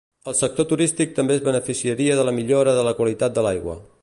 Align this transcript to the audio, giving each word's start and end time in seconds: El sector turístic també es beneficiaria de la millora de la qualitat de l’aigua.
El 0.29 0.35
sector 0.37 0.65
turístic 0.71 1.13
també 1.19 1.35
es 1.39 1.45
beneficiaria 1.49 2.19
de 2.21 2.27
la 2.31 2.35
millora 2.41 2.77
de 2.81 2.89
la 2.91 2.97
qualitat 3.03 3.39
de 3.39 3.49
l’aigua. 3.51 3.83